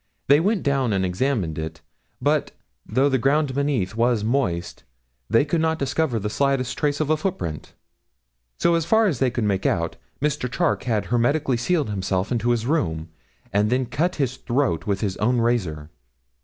They 0.25 0.39
went 0.39 0.63
down 0.63 0.93
and 0.93 1.05
examined 1.05 1.59
it, 1.59 1.81
but, 2.19 2.53
though 2.87 3.07
the 3.07 3.19
ground 3.19 3.53
beneath 3.53 3.93
was 3.93 4.23
moist, 4.23 4.83
they 5.29 5.45
could 5.45 5.61
not 5.61 5.77
discover 5.77 6.17
the 6.17 6.27
slightest 6.27 6.75
trace 6.75 6.99
of 6.99 7.11
a 7.11 7.17
footprint. 7.17 7.73
So 8.57 8.81
far 8.81 9.05
as 9.05 9.19
they 9.19 9.29
could 9.29 9.43
make 9.43 9.67
out, 9.67 9.97
Mr. 10.19 10.51
Charke 10.51 10.85
had 10.85 11.05
hermetically 11.13 11.57
sealed 11.57 11.91
himself 11.91 12.31
into 12.31 12.49
his 12.49 12.65
room, 12.65 13.09
and 13.53 13.69
then 13.69 13.85
cut 13.85 14.15
his 14.15 14.37
throat 14.37 14.87
with 14.87 15.01
his 15.01 15.17
own 15.17 15.37
razor.' 15.37 15.91